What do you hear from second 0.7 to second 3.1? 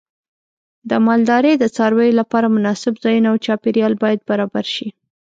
د مالدارۍ د څارویو لپاره مناسب